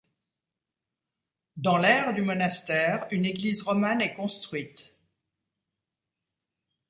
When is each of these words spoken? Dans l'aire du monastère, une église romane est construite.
Dans 1.57 1.77
l'aire 1.77 2.15
du 2.15 2.23
monastère, 2.23 3.05
une 3.11 3.23
église 3.23 3.61
romane 3.61 4.01
est 4.01 4.15
construite. 4.15 4.95